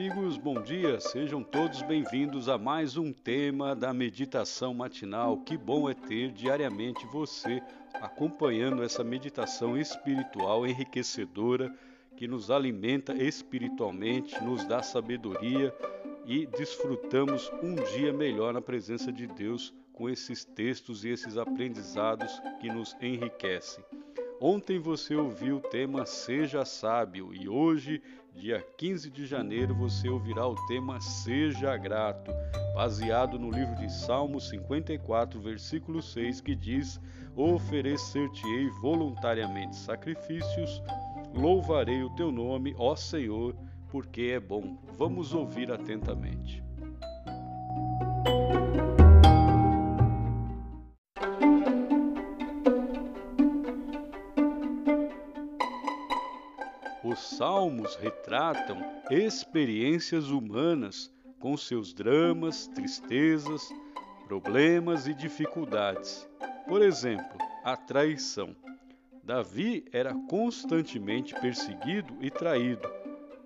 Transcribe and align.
amigos, 0.00 0.38
bom 0.38 0.62
dia. 0.62 0.98
Sejam 0.98 1.42
todos 1.42 1.82
bem-vindos 1.82 2.48
a 2.48 2.56
mais 2.56 2.96
um 2.96 3.12
tema 3.12 3.76
da 3.76 3.92
meditação 3.92 4.72
matinal. 4.72 5.36
Que 5.36 5.58
bom 5.58 5.90
é 5.90 5.94
ter 5.94 6.32
diariamente 6.32 7.04
você 7.12 7.62
acompanhando 8.00 8.82
essa 8.82 9.04
meditação 9.04 9.76
espiritual 9.76 10.66
enriquecedora 10.66 11.70
que 12.16 12.26
nos 12.26 12.50
alimenta 12.50 13.12
espiritualmente, 13.12 14.42
nos 14.42 14.64
dá 14.64 14.82
sabedoria 14.82 15.70
e 16.24 16.46
desfrutamos 16.46 17.52
um 17.62 17.74
dia 17.94 18.10
melhor 18.10 18.54
na 18.54 18.62
presença 18.62 19.12
de 19.12 19.26
Deus 19.26 19.70
com 19.92 20.08
esses 20.08 20.46
textos 20.46 21.04
e 21.04 21.10
esses 21.10 21.36
aprendizados 21.36 22.40
que 22.58 22.72
nos 22.72 22.96
enriquecem. 23.02 23.84
Ontem 24.42 24.78
você 24.78 25.14
ouviu 25.14 25.58
o 25.58 25.60
tema 25.60 26.06
Seja 26.06 26.64
Sábio 26.64 27.34
e 27.34 27.46
hoje, 27.46 28.00
dia 28.34 28.64
15 28.76 29.10
de 29.10 29.26
janeiro, 29.26 29.74
você 29.74 30.08
ouvirá 30.08 30.46
o 30.46 30.54
tema 30.66 31.00
Seja 31.00 31.76
Grato, 31.76 32.30
baseado 32.74 33.38
no 33.38 33.50
livro 33.50 33.74
de 33.76 33.92
Salmos 33.92 34.48
54, 34.48 35.40
versículo 35.40 36.00
6, 36.00 36.40
que 36.40 36.54
diz: 36.54 37.00
Oferecer-te-ei 37.36 38.68
voluntariamente 38.80 39.76
sacrifícios, 39.76 40.82
louvarei 41.34 42.02
o 42.02 42.14
teu 42.14 42.30
nome, 42.30 42.74
ó 42.78 42.94
Senhor, 42.96 43.56
porque 43.88 44.32
é 44.34 44.40
bom. 44.40 44.78
Vamos 44.96 45.34
ouvir 45.34 45.70
atentamente. 45.70 46.69
Os 57.10 57.18
salmos 57.36 57.96
retratam 57.96 58.78
experiências 59.10 60.30
humanas 60.30 61.12
com 61.40 61.56
seus 61.56 61.92
dramas, 61.92 62.68
tristezas, 62.68 63.68
problemas 64.28 65.08
e 65.08 65.14
dificuldades. 65.14 66.28
Por 66.68 66.80
exemplo, 66.80 67.36
a 67.64 67.76
traição. 67.76 68.54
Davi 69.24 69.84
era 69.92 70.14
constantemente 70.28 71.34
perseguido 71.40 72.16
e 72.20 72.30
traído. 72.30 72.88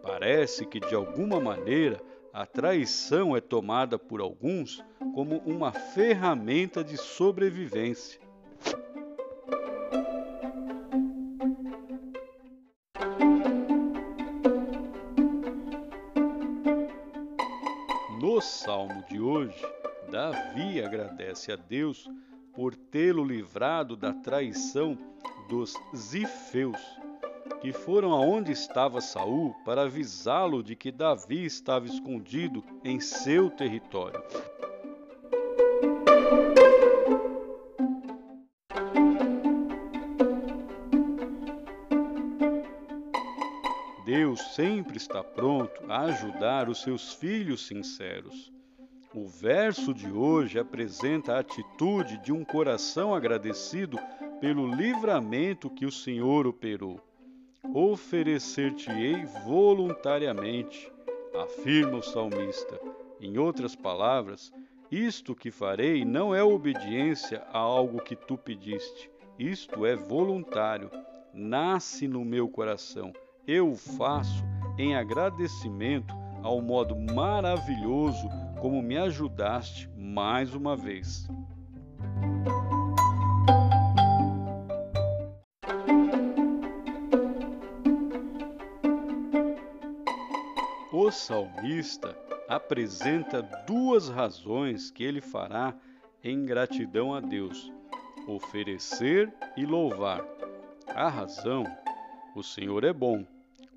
Parece 0.02 0.66
que, 0.66 0.78
de 0.78 0.94
alguma 0.94 1.40
maneira, 1.40 1.98
a 2.34 2.44
traição 2.44 3.34
é 3.34 3.40
tomada 3.40 3.98
por 3.98 4.20
alguns 4.20 4.84
como 5.14 5.38
uma 5.38 5.72
ferramenta 5.72 6.84
de 6.84 6.98
sobrevivência. 6.98 8.20
No 18.34 18.40
salmo 18.40 19.04
de 19.08 19.20
hoje, 19.20 19.64
Davi 20.10 20.82
agradece 20.82 21.52
a 21.52 21.56
Deus 21.56 22.10
por 22.52 22.74
tê-lo 22.74 23.24
livrado 23.24 23.96
da 23.96 24.12
traição 24.12 24.98
dos 25.48 25.72
zifeus, 25.94 26.80
que 27.60 27.72
foram 27.72 28.10
aonde 28.10 28.50
estava 28.50 29.00
Saul 29.00 29.54
para 29.64 29.82
avisá-lo 29.82 30.64
de 30.64 30.74
que 30.74 30.90
Davi 30.90 31.44
estava 31.44 31.86
escondido 31.86 32.64
em 32.82 32.98
seu 32.98 33.48
território. 33.48 34.20
Sempre 44.54 44.96
está 44.98 45.20
pronto 45.24 45.82
a 45.88 46.02
ajudar 46.02 46.68
os 46.68 46.80
seus 46.80 47.12
filhos 47.12 47.66
sinceros. 47.66 48.52
O 49.12 49.26
verso 49.26 49.92
de 49.92 50.08
hoje 50.08 50.60
apresenta 50.60 51.34
a 51.34 51.40
atitude 51.40 52.18
de 52.18 52.32
um 52.32 52.44
coração 52.44 53.12
agradecido 53.12 53.98
pelo 54.40 54.72
livramento 54.72 55.68
que 55.68 55.84
o 55.84 55.90
Senhor 55.90 56.46
operou. 56.46 57.00
Oferecer-te-ei 57.74 59.24
voluntariamente, 59.44 60.88
afirma 61.34 61.98
o 61.98 62.02
salmista. 62.02 62.80
Em 63.20 63.38
outras 63.38 63.74
palavras, 63.74 64.52
isto 64.88 65.34
que 65.34 65.50
farei 65.50 66.04
não 66.04 66.32
é 66.32 66.44
obediência 66.44 67.42
a 67.52 67.58
algo 67.58 68.00
que 68.00 68.14
tu 68.14 68.38
pediste, 68.38 69.10
isto 69.36 69.84
é 69.84 69.96
voluntário, 69.96 70.92
nasce 71.32 72.06
no 72.06 72.24
meu 72.24 72.48
coração 72.48 73.12
eu 73.46 73.72
o 73.72 73.76
faço 73.76 74.42
em 74.78 74.96
agradecimento 74.96 76.14
ao 76.42 76.60
modo 76.60 76.96
maravilhoso 76.96 78.28
como 78.60 78.82
me 78.82 78.96
ajudaste 78.96 79.88
mais 79.96 80.54
uma 80.54 80.76
vez. 80.76 81.28
O 90.90 91.10
salmista 91.10 92.16
apresenta 92.48 93.42
duas 93.66 94.08
razões 94.08 94.90
que 94.90 95.04
ele 95.04 95.20
fará 95.20 95.74
em 96.22 96.46
gratidão 96.46 97.14
a 97.14 97.20
Deus: 97.20 97.70
oferecer 98.26 99.32
e 99.56 99.66
louvar. 99.66 100.24
A 100.88 101.08
razão, 101.08 101.64
o 102.34 102.42
Senhor 102.42 102.84
é 102.84 102.92
bom 102.92 103.24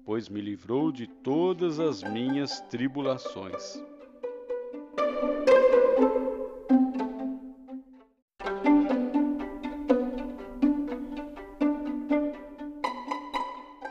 pois 0.07 0.29
me 0.29 0.40
livrou 0.40 0.90
de 0.90 1.06
todas 1.06 1.81
as 1.81 2.01
minhas 2.01 2.62
tribulações. 2.62 3.84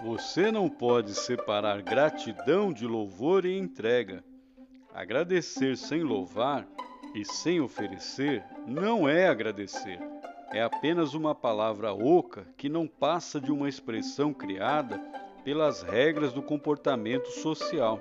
Você 0.02 0.50
não 0.50 0.70
pode 0.70 1.14
separar 1.14 1.82
gratidão 1.82 2.72
de 2.72 2.86
louvor 2.86 3.44
e 3.44 3.58
entrega. 3.58 4.24
Agradecer 4.94 5.76
sem 5.76 6.02
louvar 6.02 6.66
e 7.14 7.26
sem 7.26 7.60
oferecer 7.60 8.42
não 8.66 9.06
é 9.06 9.28
agradecer. 9.28 10.00
É 10.50 10.62
apenas 10.62 11.12
uma 11.12 11.34
palavra 11.34 11.92
oca 11.92 12.46
que 12.56 12.70
não 12.70 12.88
passa 12.88 13.38
de 13.38 13.52
uma 13.52 13.68
expressão 13.68 14.32
criada 14.32 14.98
pelas 15.46 15.80
regras 15.80 16.32
do 16.32 16.42
comportamento 16.42 17.28
social. 17.28 18.00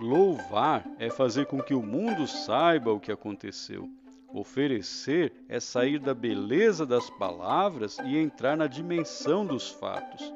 Louvar 0.00 0.84
é 0.98 1.08
fazer 1.08 1.46
com 1.46 1.62
que 1.62 1.72
o 1.72 1.80
mundo 1.80 2.26
saiba 2.26 2.92
o 2.92 2.98
que 2.98 3.12
aconteceu. 3.12 3.88
Oferecer 4.34 5.32
é 5.48 5.60
sair 5.60 6.00
da 6.00 6.12
beleza 6.12 6.84
das 6.84 7.08
palavras 7.10 7.96
e 8.00 8.18
entrar 8.18 8.56
na 8.56 8.66
dimensão 8.66 9.46
dos 9.46 9.70
fatos. 9.70 10.34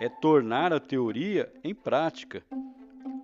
É 0.00 0.08
tornar 0.08 0.72
a 0.72 0.80
teoria 0.80 1.48
em 1.62 1.72
prática. 1.72 2.42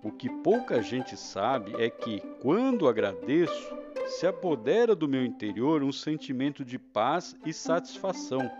O 0.03 0.11
que 0.11 0.29
pouca 0.29 0.81
gente 0.81 1.15
sabe 1.15 1.81
é 1.81 1.89
que, 1.89 2.19
quando 2.41 2.89
agradeço, 2.89 3.73
se 4.05 4.27
apodera 4.27 4.93
do 4.93 5.07
meu 5.07 5.23
interior 5.23 5.81
um 5.81 5.93
sentimento 5.93 6.65
de 6.65 6.77
paz 6.77 7.33
e 7.45 7.53
satisfação, 7.53 8.51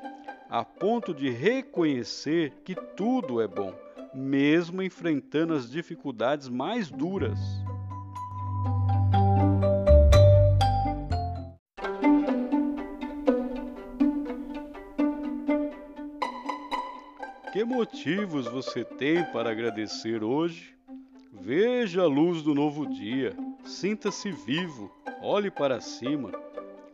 a 0.50 0.64
ponto 0.64 1.14
de 1.14 1.30
reconhecer 1.30 2.54
que 2.64 2.74
tudo 2.74 3.42
é 3.42 3.48
bom, 3.48 3.76
mesmo 4.14 4.82
enfrentando 4.82 5.54
as 5.54 5.70
dificuldades 5.70 6.48
mais 6.48 6.90
duras. 6.90 7.38
Que 17.52 17.66
motivos 17.66 18.46
você 18.48 18.86
tem 18.86 19.26
para 19.26 19.52
agradecer 19.52 20.24
hoje? 20.24 20.74
Veja 21.36 22.04
a 22.04 22.06
luz 22.06 22.44
do 22.44 22.54
novo 22.54 22.86
dia, 22.86 23.36
sinta-se 23.66 24.32
vivo, 24.32 24.92
olhe 25.20 25.50
para 25.50 25.82
cima, 25.82 26.32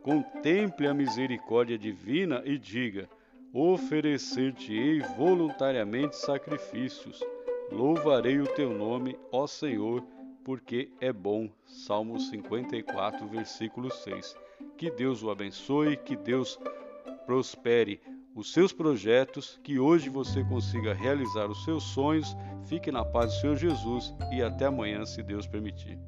contemple 0.01 0.87
a 0.87 0.93
misericórdia 0.93 1.77
divina 1.77 2.41
e 2.45 2.57
diga: 2.57 3.09
Oferecer-te-ei 3.53 5.01
voluntariamente 5.17 6.15
sacrifícios, 6.15 7.21
louvarei 7.69 8.39
o 8.39 8.47
teu 8.47 8.73
nome, 8.73 9.19
ó 9.29 9.45
Senhor, 9.45 10.03
porque 10.43 10.89
é 11.01 11.11
bom. 11.11 11.49
Salmo 11.65 12.17
54, 12.17 13.27
versículo 13.27 13.91
6. 13.91 14.37
Que 14.77 14.89
Deus 14.89 15.21
o 15.21 15.29
abençoe, 15.29 15.97
que 15.97 16.15
Deus 16.15 16.57
prospere 17.25 17.99
os 18.39 18.53
seus 18.53 18.71
projetos, 18.71 19.59
que 19.61 19.77
hoje 19.77 20.09
você 20.09 20.41
consiga 20.45 20.93
realizar 20.93 21.47
os 21.47 21.61
seus 21.65 21.83
sonhos. 21.83 22.37
Fique 22.63 22.89
na 22.89 23.03
paz 23.03 23.33
do 23.33 23.41
Senhor 23.41 23.57
Jesus 23.57 24.13
e 24.31 24.41
até 24.41 24.65
amanhã, 24.65 25.05
se 25.05 25.21
Deus 25.21 25.45
permitir. 25.45 25.99